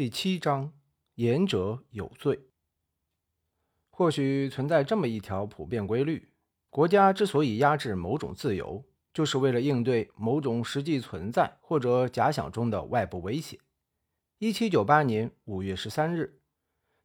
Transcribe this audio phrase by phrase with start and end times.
[0.00, 0.72] 第七章，
[1.16, 2.46] 言者有罪。
[3.90, 6.32] 或许存在这么一条普遍规律：
[6.70, 8.82] 国家之所以压制某种自由，
[9.12, 13.60] 就是为了应对某种实际存在或者假想中的外部威胁。
[14.38, 16.40] 一七九八年五月十三日，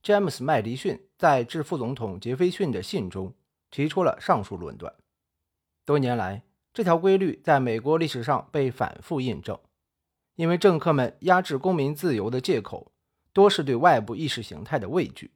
[0.02, 3.36] 詹姆斯·麦迪逊在致副总统杰斐逊的信中
[3.70, 4.96] 提出了上述论断。
[5.84, 6.44] 多年来，
[6.74, 9.60] 这条规律在美国历史上被反复印证。
[10.36, 12.92] 因为政客们压制公民自由的借口，
[13.34, 15.32] 多是对外部意识形态的畏惧。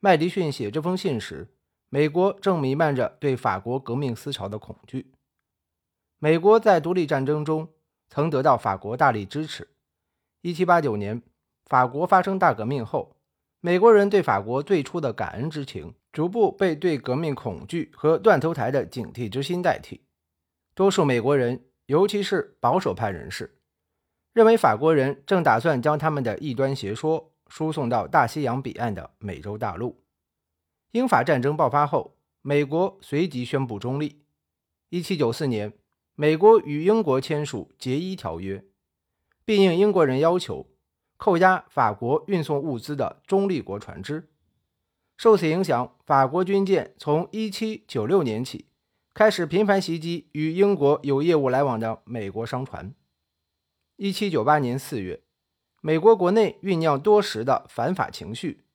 [0.00, 1.48] 麦迪逊写这封信时，
[1.88, 5.12] 美国正弥漫着对法国革命思潮的恐惧。
[6.18, 7.68] 美国在独立战争中
[8.08, 9.68] 曾得到法国大力支持。
[10.42, 11.22] 1789年，
[11.66, 13.16] 法国发生大革命后，
[13.60, 20.00] 美国人对法国最初的感恩之情，逐步被对革命恐惧和断头台的警惕之心代替。
[20.74, 23.55] 多数美国人，尤其是保守派人士。
[24.36, 30.04] 认为法国人正打算将他们的异端邪说输送到大西洋彼岸的美洲大陆。
[30.92, 34.20] 英法战争爆发后，美国随即宣布中立。
[34.90, 35.72] 1794年，
[36.14, 38.58] 美国与英国签署《结伊条约》，
[39.46, 40.66] 并应英国人要求
[41.16, 44.28] 扣押法国运送物资的中立国船只。
[45.16, 48.66] 受此影响，法国军舰从1796年起
[49.14, 52.94] 开始频繁袭击与英国有业务来往的美国商船。
[53.98, 55.22] 一七九八年四月，
[55.80, 58.66] 美国国内酝酿多时的反法情绪，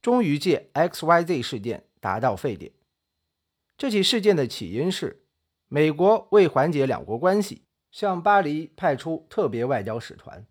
[0.00, 2.72] 终于借 X Y Z 事件达到沸点。
[3.76, 5.26] 这起事件的起因是，
[5.68, 10.46] 美国为缓解两国关系，向巴黎派出特别外交使团，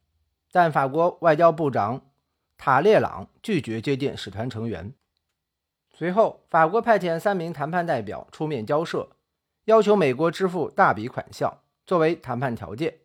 [0.52, 2.12] 但法国外交部长
[2.56, 4.94] 塔列朗拒绝接见使团成员。
[5.92, 9.10] 随后，法国派遣三名谈判代表出面交涉，
[9.66, 13.00] 要求美国支付大笔款项作为谈判条件。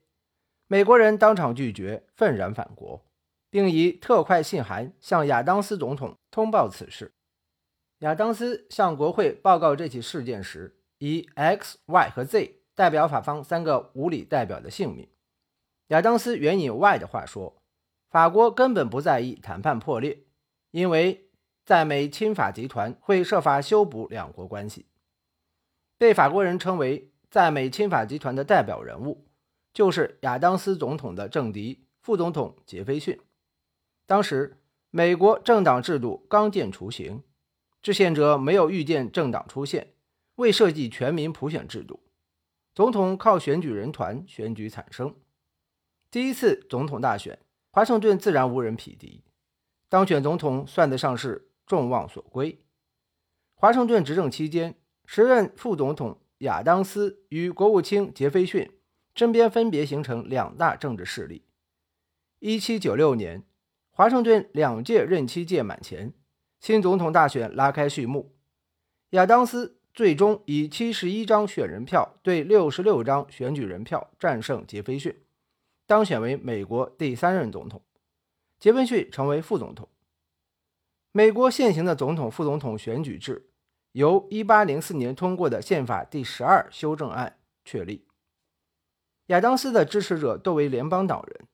[0.66, 3.04] 美国人当场拒绝，愤然返国，
[3.50, 7.12] 并以特快信函向亚当斯总统通报此事。
[7.98, 15.08] 亚当斯向国会报告这起事件时，以 X、Y 和 Z 代表法方三个无理代表的姓名。
[15.88, 17.62] 亚当斯援引 Y 的话说
[18.10, 20.24] ：“法国根本不在意谈判破裂，
[20.70, 21.28] 因为
[21.64, 24.86] 在美亲法集团会设法修补两国关系。”
[25.98, 29.23] 被法国人称为在美亲法集团的代表人物。
[29.74, 33.20] 就是亚当斯总统的政敌副总统杰斐逊。
[34.06, 34.56] 当时
[34.90, 37.22] 美国政党制度刚见雏形，
[37.82, 39.94] 制宪者没有预见政党出现，
[40.36, 42.00] 未设计全民普选制度，
[42.72, 45.16] 总统靠选举人团选举产生。
[46.10, 47.40] 第一次总统大选，
[47.72, 49.24] 华盛顿自然无人匹敌，
[49.88, 52.60] 当选总统算得上是众望所归。
[53.56, 58.70] 华盛顿执政期间，时任副总统亚当斯与国务卿杰斐逊。
[59.14, 61.44] 身边分别形成两大政治势力。
[62.40, 63.42] 一七九六年，
[63.90, 66.12] 华盛顿两届任期届满前，
[66.60, 68.34] 新总统大选拉开序幕。
[69.10, 75.16] 亚当斯最终以七十一张选人票对六十六张选举人票战胜杰斐逊，
[75.86, 77.80] 当选为美国第三任总统。
[78.58, 79.88] 杰斐逊成为副总统。
[81.12, 83.50] 美国现行的总统、副总统选举制
[83.92, 88.04] 由一八零四年通过的宪法第十二修正案确立。
[89.28, 91.46] 亚当斯的支持者多为联邦党人，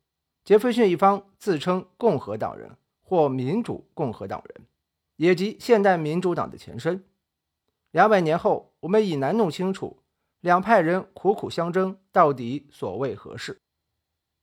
[0.45, 4.67] 杰斐逊一方自称共和党人或民主共和党人，
[5.15, 7.05] 也即现代民主党的前身。
[7.93, 10.03] 两百年后，我们已难弄清楚
[10.41, 13.61] 两派人苦苦相争到底所谓何事。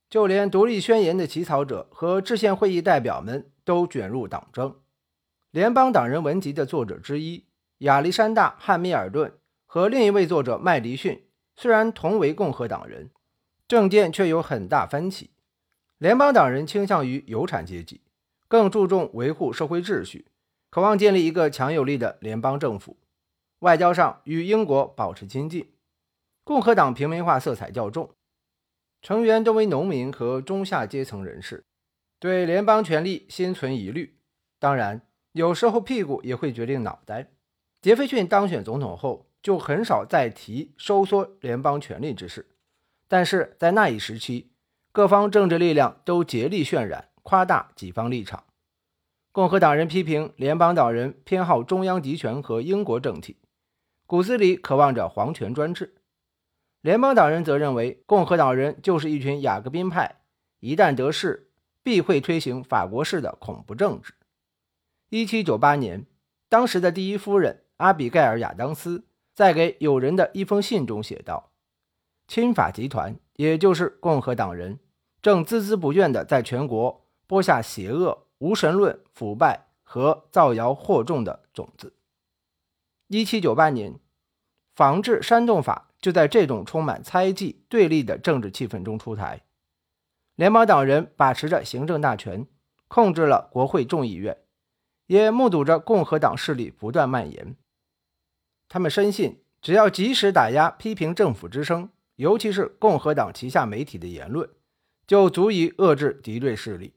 [0.10, 4.80] 就连独立宣言的起草者和制宪会议代表们都卷入党争。
[5.52, 7.46] 联邦党人文集的作者之一
[7.80, 9.34] 亚历山大·汉密尔顿
[9.66, 11.28] 和另一位作者麦迪逊
[11.58, 13.10] 虽然同为共和党人。
[13.68, 15.32] 政见却有很大分歧。
[15.98, 18.02] 联邦党人倾向于有产阶级，
[18.48, 20.28] 更注重维护社会秩序，
[20.70, 22.98] 渴望建立一个强有力的联邦政府，
[23.60, 25.72] 外交上与英国保持亲近。
[26.44, 28.12] 共和党平民化色彩较重，
[29.02, 31.66] 成员多为农民和中下阶层人士，
[32.20, 34.18] 对联邦权力心存疑虑。
[34.60, 35.02] 当然，
[35.34, 37.32] 有时候屁股也会决定脑袋。
[37.82, 42.46] 杰斐逊当选总统后，就很少再提收缩联邦权力之事。
[43.08, 44.52] 但是在那一时期，
[44.92, 48.44] 各方政治力量都竭力渲染、夸大己方立场。
[49.32, 53.38] 共和党人批评联邦党人偏好中央集权和英国政体，
[54.06, 55.90] 骨子里渴望着皇权专制；
[56.82, 60.22] 联邦党人则认为共和党人就是一群雅各宾派，
[60.60, 61.52] 一旦得势，
[61.84, 64.16] 必会推行法国式的恐怖政治。
[65.12, 66.06] 1798年，
[66.50, 69.06] 当时的第一夫人阿比盖尔·亚当斯
[69.36, 71.52] 在给友人的一封信中写道。
[72.28, 74.80] 亲法集团，也就是共和党人，
[75.22, 81.94] 正孜孜不倦地在全国播下邪恶、无神论、腐败和造谣惑众的种子。
[83.08, 83.98] 一七九八年，
[84.76, 89.44] 防治煽动法就在这种充满猜忌、对立的政治气氛中出台。
[90.36, 92.46] 联邦党人把持着行政大权，
[92.90, 94.38] 控制了国会众议院，
[95.06, 97.56] 也目睹着共和党势力不断蔓延。
[98.68, 104.50] 他们深信，只要及时打压批评政府之声，尤其是共和党旗下媒体的言论，
[105.08, 106.94] 就足以遏制敌对势力。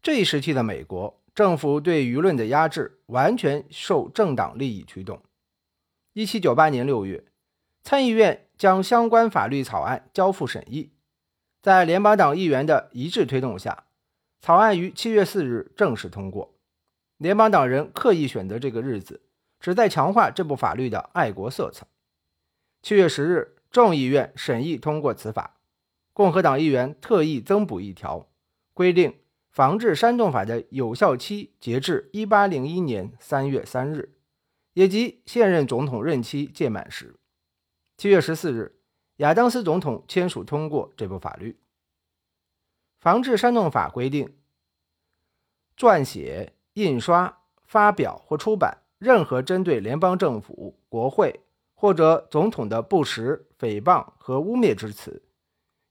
[0.00, 5.20] 这一时期的美国政府对舆论的压制，完全受政党利益驱动。
[6.12, 7.24] 一七九八年六月，
[7.82, 10.92] 参议院将相关法律草案交付审议。
[11.62, 13.84] 在联邦党议员的一致推动下，
[14.40, 16.54] 草案于七月四日正式通过。
[17.16, 19.22] 联邦党人刻意选择这个日子，
[19.58, 21.86] 旨在强化这部法律的爱国色彩。
[22.82, 25.60] 七月十日，众议院审议通过此法。
[26.12, 28.28] 共和党议员特意增补一条，
[28.74, 29.20] 规定
[29.50, 34.16] 防治煽动法的有效期截至一八零一年三月三日，
[34.72, 37.16] 也即现任总统任期届满时。
[37.96, 38.76] 七月十四日。
[39.18, 41.58] 亚当斯总统签署通过这部法律。
[43.00, 44.32] 防治煽动法规定，
[45.76, 51.40] 撰写、印刷、发表或出版任何针对联邦政府、国会
[51.80, 55.22] 或者总统的不实、诽谤和污蔑之词，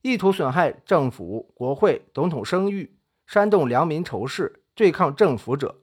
[0.02, 5.80] 意图损害政府、国会、总统声誉、煽动良民仇视、对抗政府者，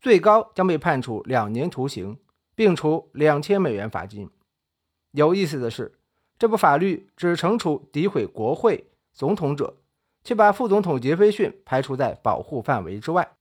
[0.00, 2.18] 最高将被判处两年徒刑，
[2.56, 4.28] 并处两千美元罚金。
[5.12, 6.00] 有意思的是。
[6.38, 9.78] 这部法律只惩处诋毁国会、总统者，
[10.22, 13.36] 却把副总统杰斐逊排除在保护范围之外。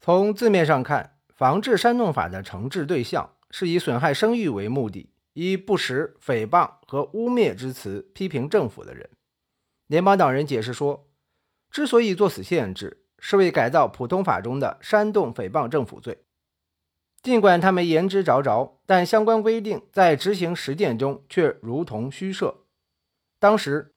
[0.00, 5.10] 从字面上看，防治煽动法的惩治对象是以损害声誉为目的，
[5.40, 9.08] 以不实、诽谤和污蔑之词批评政府的人。
[9.86, 11.08] 联邦党人解释说，
[11.70, 16.18] 之所以做此限制，是为改造普通法中的煽动诽谤政府罪。
[17.22, 22.64] 尽管他们言之凿凿，但相关规定在执行实践中却如同虚设。
[23.38, 23.94] 当时，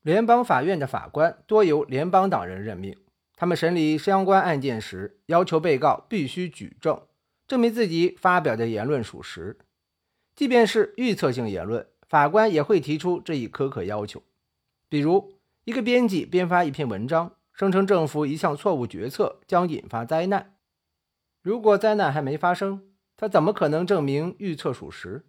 [0.00, 2.96] 联邦法院的法官多由联邦党人任命，
[3.36, 7.06] 他们审理相关案件时，要求被告必须举证，
[7.46, 9.58] 证明自己发表的言论属实。
[10.40, 14.22] 即便是预测性言论，法官也会提出这一苛刻要求。
[14.88, 15.34] 比如，
[15.64, 20.56] 一个编辑编发一篇文章，声称政府一项错误决策将引发灾难。
[21.42, 25.26] 如果灾难还没发生，他怎么可能证明预测属实？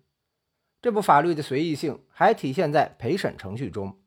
[0.82, 4.00] 这部法律的随意性还体现在陪审程序中。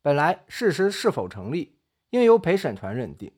[0.00, 1.76] 本来事实是否成立
[2.08, 3.30] 应由陪审团认定，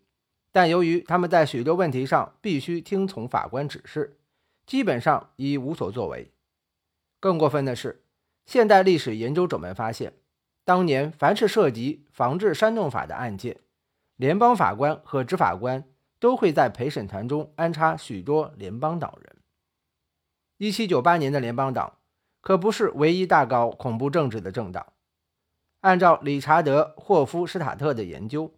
[0.53, 4.21] 但由于他们在许多问题上必须听从法官指示，
[4.65, 6.31] 基本上已无所作为。
[7.21, 8.03] 更过分的是，
[8.47, 10.15] 现代历史研究者们发现，
[10.65, 13.61] 当年凡是涉及防治煽动法的案件，
[14.17, 15.85] 联邦法官和执法官。
[16.21, 19.37] 都会在陪审团中安插许多联邦党人。
[20.57, 21.99] 一七九八年的联邦党
[22.41, 24.95] 可不是唯一大搞恐怖政治的政党。
[25.83, 28.53] 按照理查德·霍夫施塔特的研究，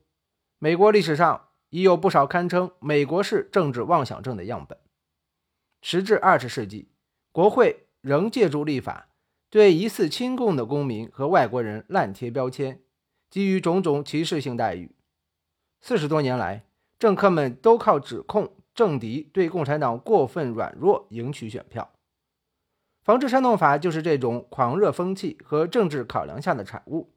[0.58, 4.78] 美国历史上已有不少堪称美国式政治妄想症的样本。
[5.82, 6.88] 时至二十世纪，
[7.30, 9.08] 国会仍借助立法
[9.50, 12.80] 对疑似亲共的公民和外国人滥贴标签，
[13.28, 14.92] 给予种种歧视性待遇。
[15.80, 16.64] 四十多年来，
[16.98, 21.92] 政客们都靠指控政敌对共产党过分软弱赢取选票，
[23.02, 27.12] 防治煽动法就是这种狂热风气和政治考量下的产物。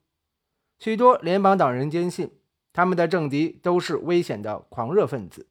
[0.79, 2.31] 许多联邦党人坚信，
[2.73, 5.47] 他们的政敌都是危险的狂热分子，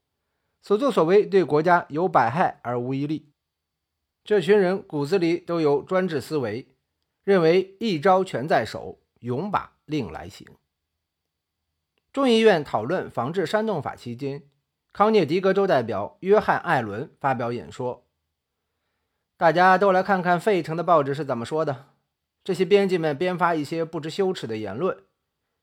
[0.60, 3.31] 所作所为对国家有百害而无一利。
[4.24, 6.68] 这群人骨子里都有专制思维，
[7.24, 10.46] 认为一招权在手，勇把令来行。
[12.12, 14.42] 众议院讨论防治煽动法期间，
[14.92, 18.06] 康涅狄格州代表约翰·艾伦发表演说。
[19.36, 21.86] 大家都来看看费城的报纸是怎么说的。
[22.44, 24.96] 这些编辑们编发一些不知羞耻的言论，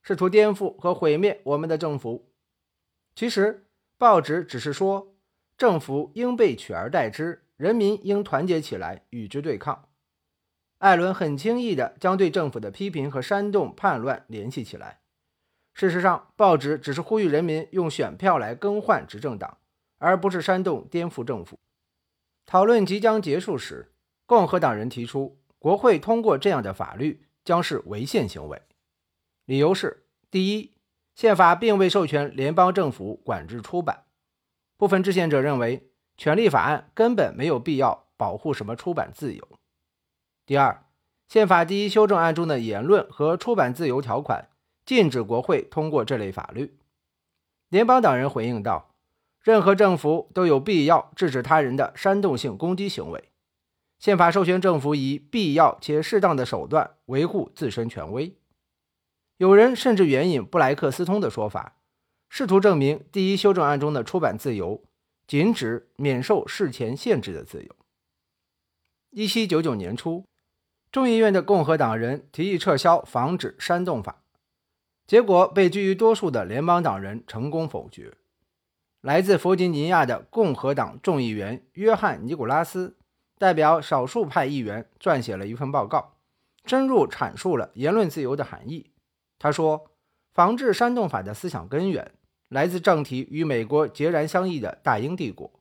[0.02, 2.34] 试图颠覆和毁灭我们的政府。
[3.16, 5.16] 其实，报纸只是说
[5.58, 9.90] 政府应被取而代之，人民应团结起来与之对抗。
[10.78, 15.02] 艾伦很轻易地将对政府的批评和煽动叛乱联系起来。
[15.74, 19.58] 事实上，报纸只是呼吁人民用选票来更换执政党，
[19.98, 21.60] 而不是煽动颠覆政府。
[22.46, 23.92] 讨论即将结束时，
[24.26, 28.62] 共和党人提出，国会通过这样的法律将是违宪行为。
[29.44, 30.76] 理由是：第一，
[31.14, 34.06] 宪法并未授权联邦政府管制出版；
[34.78, 35.89] 部分制宪者认为，
[36.20, 39.48] 权利法案根本没有必要保护什么出版自由。
[40.46, 40.84] 第二，
[41.30, 44.50] 宪法第一修正案中的言论和出版自由条款。
[44.86, 46.78] 禁止国会通过这类法律。
[47.70, 48.96] 联邦党人回应道
[49.42, 53.30] ：“任何政府都有必要制止他人的煽动性攻击行为。
[54.00, 58.36] 宪法授权政府以必要且适当的手段维护自身权威。”
[59.38, 61.78] 有人甚至援引布莱克斯通的说法，
[62.28, 64.84] 试图证明第一修正案中的出版自由
[65.30, 67.76] 仅指免受事前限制的自由。
[69.12, 70.26] 一七九九年初，
[70.92, 74.24] 众议院的共和党人提议撤销《防止煽动法》，
[75.06, 78.12] 结果被居于多数的联邦党人成功否决。
[79.02, 82.98] 来自弗吉尼亚的共和党众议员约翰·尼古拉斯
[83.38, 86.18] 代表少数派议员撰写了一份报告，
[86.66, 88.90] 深入阐述了言论自由的含义。
[89.38, 89.92] 他说
[90.34, 92.16] ：“防治煽动法的思想根源
[92.50, 95.52] 来自政体与美国截然相异的大英帝国。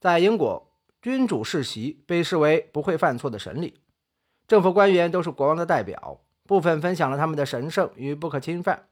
[0.00, 0.70] 在英国，
[1.00, 3.80] 君主世袭被视为不会犯错的神礼，
[4.46, 8.88] 政府官员都是国王的代表，部分分享了他们的神圣与不可侵犯。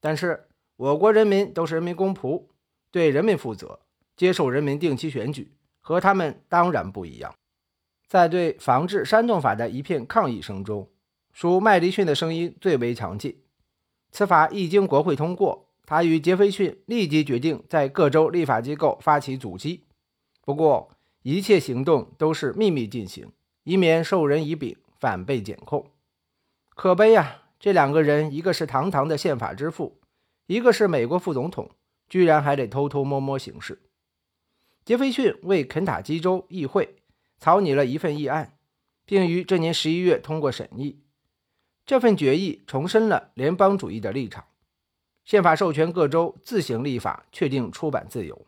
[0.00, 2.46] 但是，我国人民都是人民公仆，
[2.90, 3.80] 对人民负责，
[4.16, 7.34] 接受人民定期选举，和他们当然不一样。”
[8.08, 10.88] 在对防治煽动法的一片抗议声中。
[11.32, 13.42] 属麦迪逊的声音最为强劲。
[14.10, 19.84] 此法一经国会通过，他与杰斐逊立即决定在各州立法机构发起阻击。
[20.42, 20.90] 不过，
[21.22, 25.90] 一切行动都是秘密进行，以免授人以柄，反被检控。
[26.70, 27.44] 可悲呀！
[27.58, 29.98] 这两个人，一个是堂堂的宪法之父，
[30.46, 31.70] 一个是美国副总统，
[32.06, 33.80] 居然还得偷偷摸摸行事。
[34.84, 36.96] 杰斐逊为肯塔基州议会
[37.38, 38.58] 草拟了一份议案，
[39.04, 41.00] 并于这年十一月通过审议。
[41.86, 44.44] 这份决议重申了联邦主义的立场，
[45.26, 48.46] 宪法授权各州自行立法确定出版自由。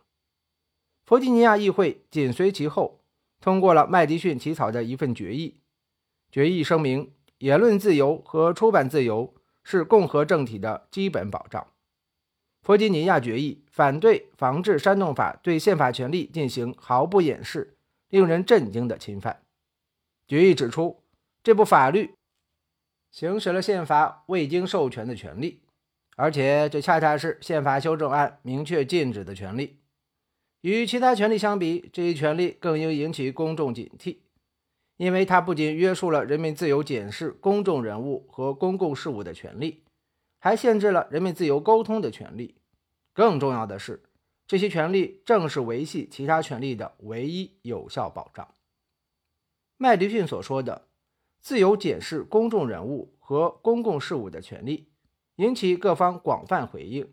[1.04, 3.00] 弗吉尼亚议会紧随其后，
[3.40, 5.56] 通过了麦迪逊起草的一份决议。
[6.30, 11.66] 决议声明，言论自由和出版自由是共和政体的基本保障。
[12.62, 17.76] 弗吉尼亚决议反对防治煽动法对宪法权利进行毫不掩饰、
[18.10, 19.42] 令人震惊的侵犯。
[20.28, 21.02] 决议指出，
[21.42, 22.14] 这部法律。
[23.10, 25.62] 行使了宪法未经授权的权利，
[26.18, 29.78] 而且这恰恰是宪法修正案明确禁止的权利。
[30.62, 34.18] 与其他权利相比，这一权利更应引起公众警惕，
[34.96, 39.84] 因为它不仅约束了人民自由检视公众人物和公共事务的权利，
[40.40, 42.56] 还限制了人民自由沟通的权利。
[43.14, 44.02] 更重要的是，
[44.48, 48.52] 这些权利正是维系其他权利的唯一有效保障。
[49.76, 50.88] 麦迪逊所说的。
[51.40, 54.88] 自由检视公众人物和公共事务的权利，
[55.38, 57.08] 引起各方广泛回应，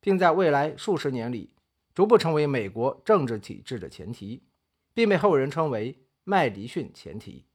[0.00, 1.54] 并在未来数十年里
[1.94, 4.42] 逐步成为美国政治体制的前提，
[4.92, 7.46] 并被后人称为麦迪逊前提。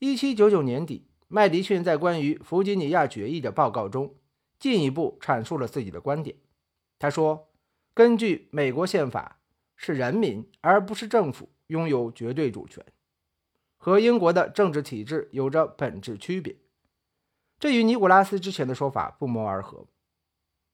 [0.00, 4.16] 一七九九年底，麦迪逊在关于弗吉尼亚决议的报告中
[4.58, 6.36] 进一步阐述了自己的观点。
[6.98, 7.48] 他说
[7.94, 9.40] ：“根据美国宪法，
[9.76, 12.84] 是人民而不是政府拥有绝对主权。”
[13.78, 16.56] 和英国的政治体制有着本质区别，
[17.60, 19.86] 这与尼古拉斯之前的说法不谋而合。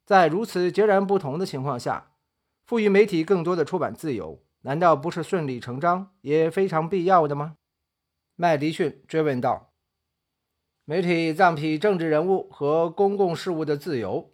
[0.05, 2.13] 在如此截然不同的情况下，
[2.65, 7.57] 赋予媒体更多的出版自由，难道不是顺理成章也非常必要的吗？
[8.37, 9.73] 麦迪逊追问道
[10.87, 14.31] ：“媒体藏匹政治人物和公共事务的自由，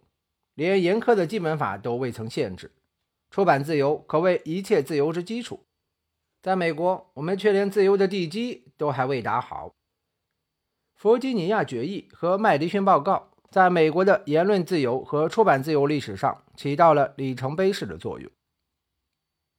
[0.53, 2.71] 连严苛的基本法都未曾限制，
[3.31, 5.65] 出版自由可谓一切自由之基础。”
[6.43, 9.73] 在美国，我们却连自由的地基都还未打好。
[11.03, 18.31] 弗吉尼亚决议和麦迪逊报告在美国的言论自由和出版自由历史上起到了里程碑式的作用。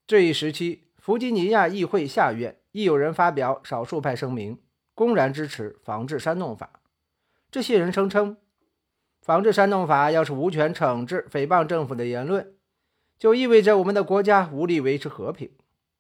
[0.07, 4.59] 这一时期，弗吉尼亚议会下院亦有人发表少数派声明，
[4.95, 6.81] 公然支持防治煽动法。
[7.51, 8.39] 这些人声称，
[9.21, 12.55] 防治煽动法要是无权惩治诽谤政府的言论，
[13.19, 15.51] 就意味着我们的国家无力维持和平。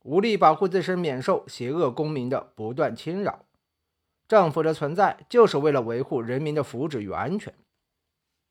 [0.04, 3.44] 无力保护自身免受邪恶公民的不断侵扰，
[4.26, 7.52] 政府的存在就是为了维护人民的福祉与安全。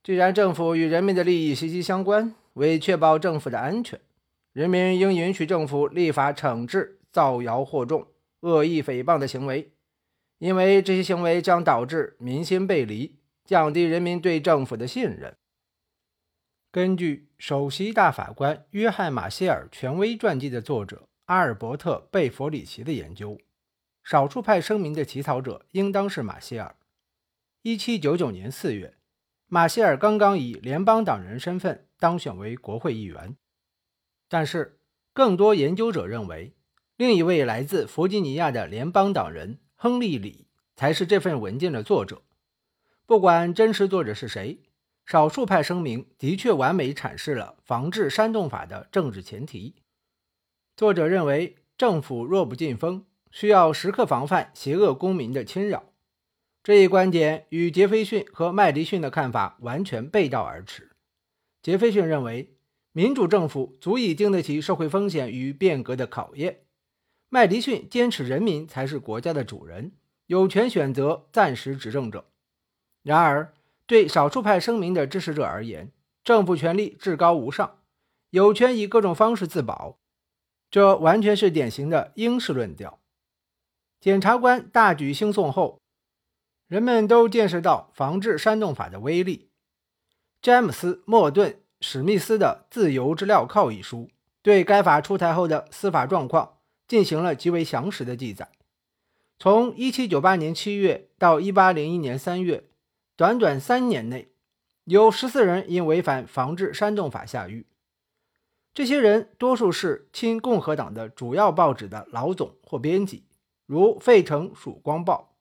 [0.03, 3.99] 既然政府与人民的利益息息相关，为确保政府的安全，
[4.51, 8.07] 人民应允许政府立法惩治造谣惑众、
[8.41, 9.71] 恶意诽谤的行为，
[10.39, 15.35] 因为这些行为将导致民心背离，降低人民对政府的信任。
[16.71, 21.03] 根据首席大法官约翰·马歇尔权威传记的作者。
[21.27, 23.39] 阿尔伯特·贝弗里奇的研究，
[24.03, 26.75] 少数派声明的起草者应当是马歇尔。
[27.63, 28.97] 1799年4月，
[29.47, 33.37] 马歇尔刚刚以联邦党人身份当选为国会议员。
[34.27, 34.79] 但是，
[35.13, 36.53] 更多研究者认为，
[36.97, 42.23] 另一位来自弗吉尼亚的联邦党人亨利·里才是这份文件的作者。
[43.05, 44.59] 不管真实作者是谁，
[45.05, 49.75] 少数派声明的确完美阐释了防治煽动法的政治前提。
[50.75, 55.83] 作者认为，政府弱不禁风，需要时刻防范邪恶公民的侵扰。
[56.61, 60.91] 这一观点与杰斐逊和麦迪逊的看法完全背道而驰。
[61.63, 62.53] 杰斐逊认为，
[62.91, 66.53] 民主政府足以经得起社会风险与变革的考验；
[67.27, 69.93] 麦迪逊坚持人民才是国家的主人，
[70.27, 72.25] 有权选择暂时执政者。
[73.01, 73.51] 然而，
[73.87, 75.91] 对少数派声明的支持者而言，
[76.23, 77.79] 政府权力至高无上，
[78.29, 79.97] 有权以各种方式自保。
[80.69, 82.99] 这完全是典型的英式论调。
[84.03, 85.79] 检察官大举兴讼后。
[86.67, 89.49] 人们都见识到防治煽动法的威力。
[90.41, 94.09] 詹姆斯·莫顿·史密斯的《自由之镣铐》一书
[94.41, 98.49] 对该法出台后的司法状况进行了极为详实的记载。
[99.39, 102.65] 从1798年7月到1801年3月，
[103.15, 104.33] 短短三年内，
[104.83, 107.65] 有14人因违反防治煽动法下狱。
[108.73, 113.23] 这些人多数是亲共和党的主要报纸的老总或编辑，
[113.73, 115.31] 如《费城曙光报》。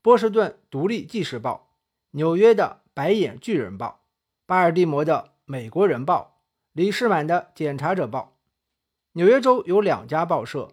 [0.00, 1.74] 波士顿独立纪事报、
[2.12, 4.04] 纽约的白眼巨人报、
[4.46, 8.38] 巴尔的摩的美国人报、李士满的检察者报。
[9.14, 10.68] 纽约州有两家报社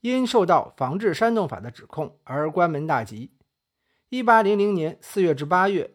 [0.00, 3.32] 因受到防治煽动法的指控而关门大吉。
[4.08, 5.90] 1800年4月至8月，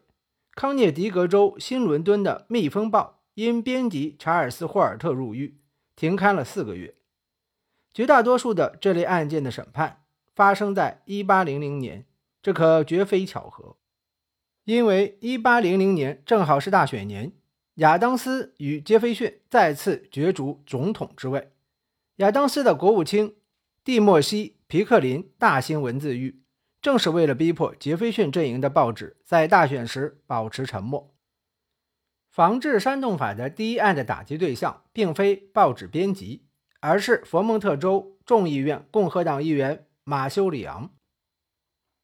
[0.54, 5.58] 康涅狄格州新伦敦的蜜蜂报因编辑查尔斯·霍尔特入狱，
[5.96, 6.94] 停刊了四个月。
[7.92, 10.01] 绝大多数的这类案件的审判
[10.42, 12.04] 发生在1800年。
[12.42, 13.76] 这可绝非巧合，
[14.64, 17.30] 因为1800年正好是大选年，
[17.74, 21.52] 亚当斯与杰斐逊再次角逐总统之位。
[22.16, 23.36] 亚当斯的国务卿
[23.84, 26.42] 蒂莫西·皮克林大兴文字狱，
[26.80, 31.14] 正是为了逼迫杰斐逊阵营的报纸在大选时保持沉默。
[32.28, 36.42] 防治煽动法的第一案的打击对象，并非报纸编辑，
[36.80, 40.90] 而是佛蒙特州众议院共和党议员马修·里昂。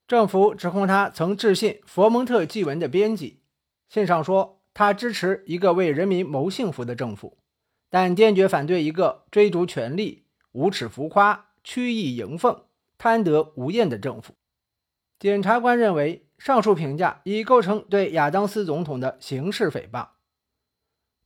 [0.06, 3.42] 政府指控他曾致信《佛蒙特祭文》的编辑，
[3.88, 7.37] 信上说他支持一个为人民谋幸福的政府，
[7.90, 12.64] 但坚决反对一个追逐权力、无耻浮夸、曲意迎奉、
[12.96, 14.34] 贪得无厌的政府。
[15.18, 20.11] 检察官认为，上述评价已构成对亚当斯总统的刑事诽谤。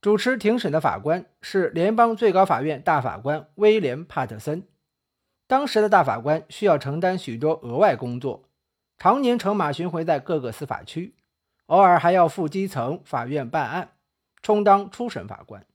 [0.01, 4.67] 主持庭审的法官是联邦最高法院大法官威廉·帕特森。
[5.47, 8.49] 当时的大法官需要承担许多额外工作。
[8.97, 11.15] 常年乘马巡回在各个司法区，
[11.65, 13.97] 偶尔还要赴基层法院办案，
[14.41, 15.65] 充当初审法官。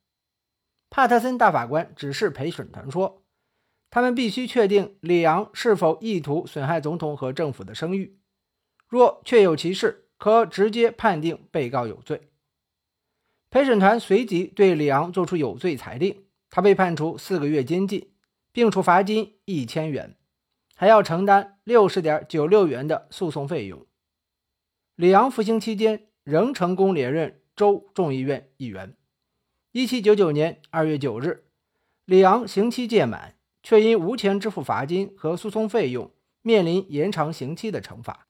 [0.88, 3.22] 帕特森大法官指示陪审团说
[3.90, 8.18] ：“他们必须确定里昂是否意图损害总统和政府的声誉。
[8.86, 12.30] 若确有其事，可直接判定被告有罪。”
[13.50, 18.10] 陪审团随即对里昂作出有罪裁定，他被判处四个月监禁，
[18.52, 20.16] 并处罚金一千元。
[20.74, 23.84] 还要承担六十点九六元的诉讼费用。
[24.94, 28.94] 里昂服刑期间仍成功连任州众议院议员。
[29.72, 31.46] 一七九九年二月九日，
[32.04, 38.28] 里昂刑期届满，却因无钱支付罚金和诉讼费用，面临延长刑期的惩罚。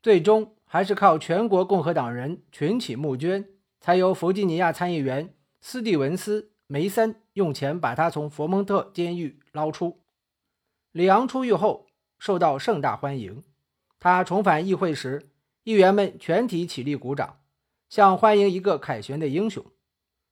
[0.00, 3.48] 最终还是靠全国共和党人群起募捐，
[3.80, 10.00] 才由弗吉尼亚参议员斯蒂文斯·梅森用钱把他从佛蒙特监狱捞出。
[10.92, 11.86] 里昂出狱后
[12.18, 13.42] 受到盛大欢迎。
[13.98, 15.30] 他重返议会时，
[15.62, 17.40] 议员们全体起立鼓掌，
[17.88, 19.64] 像欢迎一个凯旋的英雄。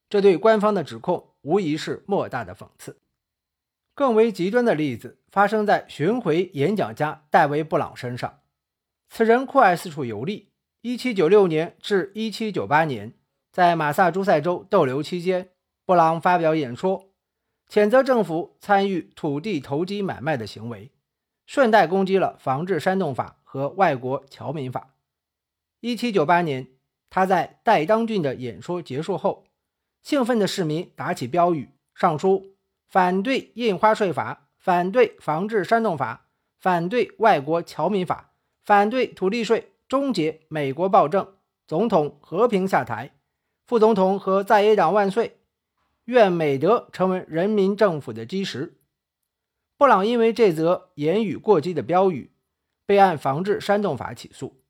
[0.09, 2.99] 这对官方的指控无疑是莫大的讽刺。
[3.95, 8.41] 更为极端的例子发生在巡回演讲家戴维·布朗身上。
[9.09, 10.51] 此人酷爱四处游历。
[10.81, 13.13] 1796年至1798年，
[13.51, 15.52] 在马萨诸塞州逗留期间，
[15.85, 17.09] 布朗发表演说。
[17.69, 20.91] 谴责政府参与土地投机买卖的行为，
[21.47, 24.93] 顺带攻击了防治煽动法和外国侨民法。
[25.79, 26.67] 一七九八年，
[27.09, 29.45] 他在代当郡的演说结束后，
[30.03, 32.53] 兴奋的市民打起标语，上书
[32.87, 36.27] 反对印花税法、反对防治煽动法、
[36.59, 43.15] 反对外国侨民法、反对土地税、终结美国暴政、总统和平下台、
[43.65, 45.39] 副总统和在野党万岁。
[46.05, 48.77] 愿美德成为人民政府的基石。
[49.77, 52.31] 布朗因为这则言语过激的标语，
[52.85, 54.61] 被按防治煽动法起诉。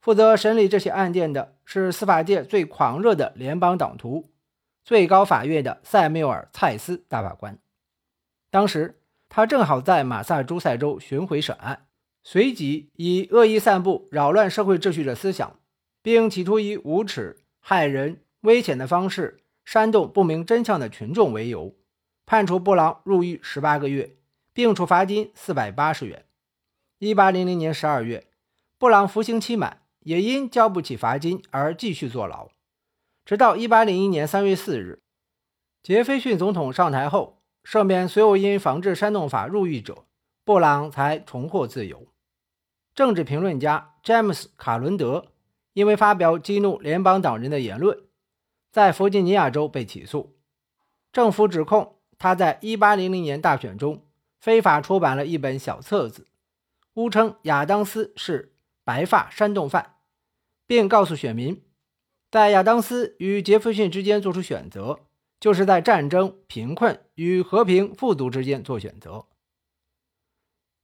[0.00, 4.30] 负责审理这起案件的是司法界最狂热的联邦党徒——
[4.84, 7.58] 最高法院的塞缪尔·蔡斯大法官。
[8.50, 11.86] 当时他正好在马萨诸塞州巡回审案，
[12.22, 15.58] 随即以恶意散布扰乱社会秩序的思想，
[16.02, 17.38] 并企图以无耻。
[17.58, 21.74] 害人、危险的方式煽动不明真相的群众为由，
[22.24, 24.16] 判处布朗入狱十八个月，
[24.52, 26.24] 并处罚金四百八十元。
[27.00, 28.28] 一八零零年十二月，
[28.78, 32.48] 布朗服刑期满，也因交不起罚金而继续坐牢。
[33.24, 35.02] 直到一八零一年三月四日，
[35.82, 40.04] 杰斐逊总统上台后，赦免所有因防治煽动法入狱者，
[40.44, 42.06] 布朗才重获自由。
[42.94, 45.26] 政治评论家詹姆斯·卡伦德
[45.72, 48.05] 因为发表激怒联邦党人的言论，
[48.76, 50.36] 在弗吉尼亚州被起诉。
[51.10, 54.04] 政府指控他在1800年大选中
[54.38, 56.26] 非法出版了一本小册子，
[56.92, 59.94] 诬称亚当斯是白发煽动犯，
[60.66, 61.62] 并告诉选民，
[62.30, 65.00] 在亚当斯与杰弗逊之间做出选择，
[65.40, 69.24] 就是在战争、贫困与和平富足之间做选择。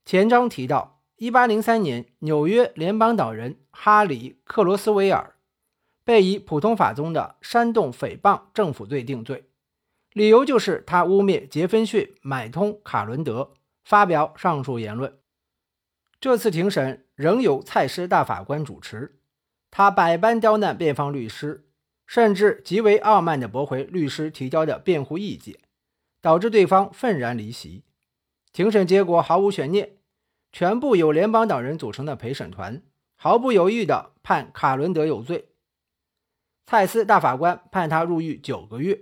[0.07, 1.03] 前章提到。
[1.17, 5.37] 一八零三年，纽约联邦党人哈里·克罗斯维尔
[6.05, 9.45] 被以普通法中的煽动诽谤政府罪定罪，
[10.13, 13.53] 理由就是他污蔑杰斐逊买通卡伦德
[13.85, 15.19] 发表上述言论。
[16.21, 19.19] 这次庭审仍由蔡斯大法官主持，
[19.71, 21.67] 他百般刁难辩方律师，
[22.07, 25.59] 甚至极为傲慢地驳回律师提交的辩护意见，
[26.21, 27.85] 导致对方愤然离席。
[28.53, 29.97] 庭审结果毫无悬念。
[30.55, 32.83] 全部由联邦党人组成的陪审团
[33.17, 35.49] 毫不犹豫地判卡伦德有罪。
[36.67, 39.01] 蔡斯大法官判他入狱九个月，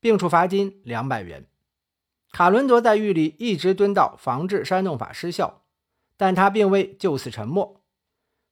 [0.00, 1.46] 并处罚金两百元。
[2.32, 5.62] 卡伦德在狱里一直蹲到防治煽动法失效，
[6.16, 7.82] 但他并未就此沉默。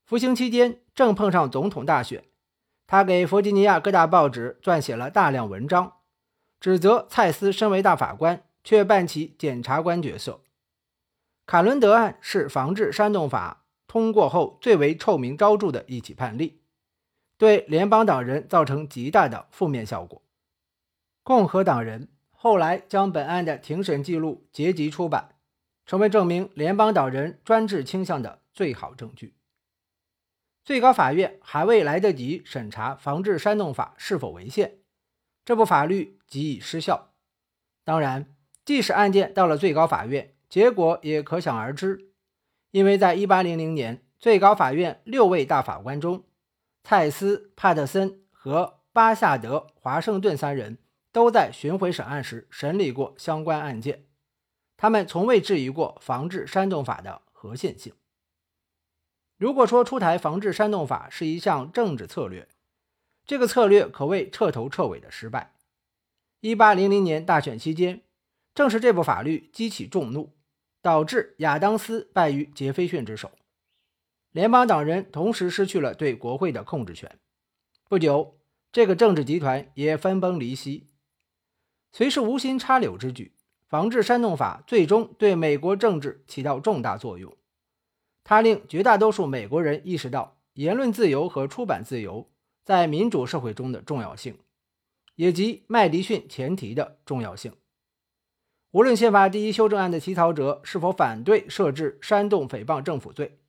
[0.05, 2.23] 服刑期间正碰上总统大选，
[2.85, 5.93] 他给弗吉尼亚各大报纸撰写了大量文章，
[6.59, 10.41] 指责蔡斯身为大法官却扮起检察官角色。
[11.47, 16.60] 卡伦德案是防治煽动法通过后最为臭名昭著的一起判例，
[17.41, 20.21] 对联邦党人造成极大的负面效果。
[21.23, 25.37] 共和党人后来将本案的庭审记录结集出版，
[25.87, 29.33] 成为证明联邦党人专制倾向的最好证据。
[30.63, 34.77] 最高法院还未来得及审查防治煽动法是否违宪，
[35.43, 37.15] 这部法律即已失效。
[37.83, 42.11] 当然，即使案件到了最高法院，结果也可想而知，
[42.69, 46.23] 因为在1800年，最高法院六位大法官中，
[46.83, 50.77] 蔡斯、帕特森和巴夏德·华盛顿三人
[51.11, 54.05] 都在巡回审案时审理过相关案件，
[54.75, 57.93] 他们从未质疑过防治煽动法的合宪性。
[59.37, 62.47] 如果说出台防治煽动法是一项政治策略，
[63.25, 65.55] 这个策略可谓彻头彻尾的失败。
[66.41, 68.01] 1800年大选期间，
[68.53, 70.35] 正是这部法律激起众怒。
[70.83, 73.31] 导致亚当斯败于杰斐逊之手，
[74.31, 77.19] 联邦党人同时失去了对国会的控制权。
[77.89, 78.39] 不久，
[78.71, 80.89] 这个政治集团也分崩离析。
[81.91, 83.33] 虽是无心插柳之举，
[83.67, 87.35] 防治煽动法最终对美国政治起到重大作用。
[88.23, 92.31] 它令绝大多数美国人意识到言论自由和出版自由
[92.63, 94.37] 在民主社会中的重要性，
[95.15, 97.51] 以及麦迪逊前提的重要性。
[98.71, 103.40] 无论宪法第一修正案的起草者是否反对设置煽动诽谤政府罪，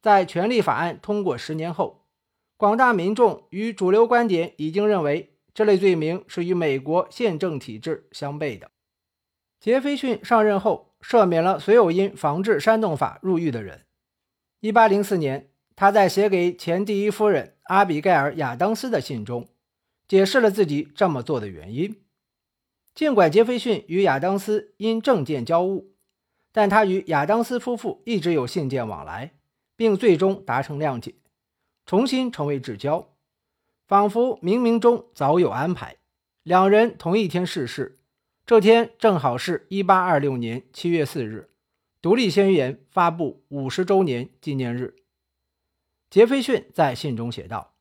[0.00, 2.06] 在权利法案通过十年后，
[2.56, 8.70] 广大民众与主流观点已经认为这类罪名是与美国宪政体制相悖的。
[9.58, 13.84] 杰斐逊上任后，赦免了所有因防治煽动法入狱的人。
[14.62, 19.48] 1804年，他在写给前第一夫人阿比盖尔·亚当斯的信中，
[20.08, 22.02] 解释了自己这么做的原因。
[22.94, 25.84] 尽管杰斐逊与亚当斯因政见交恶，
[26.52, 29.34] 但他与亚当斯夫妇一直有信件往来，
[29.80, 31.14] 并最终达成谅解，
[31.86, 33.14] 重新成为至交，
[33.86, 35.96] 仿佛冥冥中早有安排。
[36.42, 37.98] 两人同一天逝世，
[38.44, 41.48] 这天正好是一八二六年七月四日，
[42.02, 44.96] 独立宣言发布五十周年纪念日。
[46.10, 47.72] 杰斐逊在信中写道：“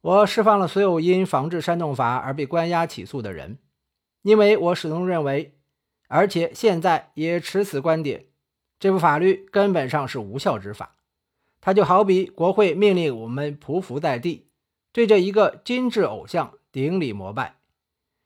[0.00, 3.58] 我释放了所有因防治煽动法而被关押起诉的人。”
[4.24, 5.58] 因为我始终认为，
[6.08, 8.29] 而且现在也持此观点，
[8.80, 10.96] 这部法律根本上是无效之法。
[11.60, 14.48] 它就好比国会命令我们匍匐在地，
[14.92, 17.58] 对着一个精致偶像顶礼膜拜，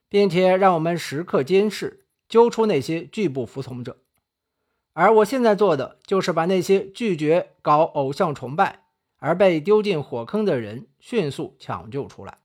[0.09, 3.99] 并且让我们时刻监视、揪出那些拒不服从者。
[4.95, 8.85] 而我现在做的，就是把那些拒绝搞偶像崇拜
[9.19, 12.39] 而被丢进火坑的人迅速抢救出来。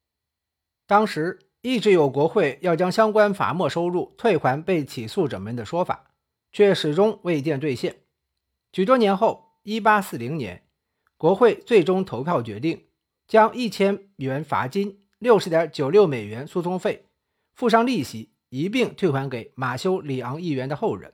[0.85, 1.39] 当时。
[1.61, 6.05] 一直有国会要将相关罚没收入退还被起诉者们的说法，
[6.51, 8.03] 却始终未见兑现。
[8.71, 10.63] 许多年后，一八四零年，
[11.17, 12.85] 国会最终投票决定
[13.27, 17.05] 将一千元罚金、六十点九六美元诉讼费
[17.53, 21.13] 附上利息一并退还给马修·里昂议员的后人。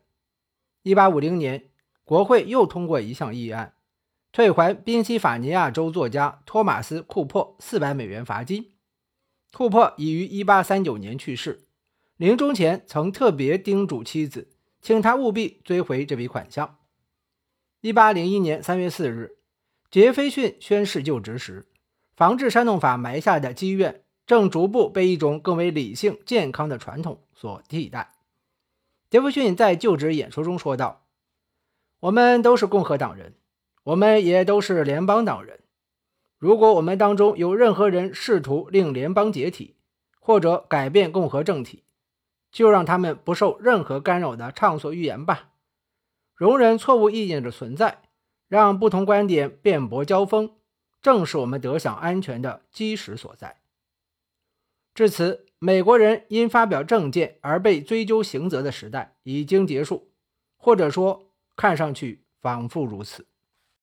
[0.83, 1.71] 一八五零年，
[2.03, 3.73] 国会又通过一项议案，
[4.31, 8.73] 退还宾夕法尼亚州作家托马斯·库珀四百美元罚金。
[9.51, 11.67] 库珀已于一八三九年去世，
[12.17, 14.54] 临终前曾特别叮嘱妻子，
[14.85, 16.77] 请他务必追回这笔款项。
[17.81, 19.35] 一八零一年三月四日，
[19.89, 21.65] 杰斐逊宣誓就职时，
[22.15, 28.13] 防治煽动法埋下的积怨正逐步被一种更为理性、健康的传统所替代。
[29.09, 31.07] 杰斐逊在就职演说中说道
[32.01, 33.33] ：“我们都是共和党人，
[33.85, 35.61] 我们也都是联邦党人。
[36.37, 39.77] 如果我们当中有任何人试图令联邦解体，
[40.19, 41.84] 或者改变共和政体，
[42.55, 45.49] 就让他们不受任何干扰的畅所欲言吧。”
[46.35, 48.03] 容忍错误意见的存在，
[48.47, 50.55] 让不同观点辩驳交锋，
[51.01, 53.57] 正是我们得享安全的基石所在。
[54.93, 60.09] 至此，美国人因发表政见而被追究刑责的时代已经结束，
[60.55, 63.27] 或者说，看上去仿佛如此。